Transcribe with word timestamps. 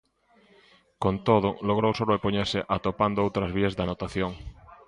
Con 1.03 1.15
todo, 1.27 1.49
logrou 1.67 1.93
sobrepoñerse 1.95 2.59
atopando 2.75 3.23
outras 3.25 3.49
vías 3.57 3.75
de 3.75 3.83
anotación. 3.85 4.31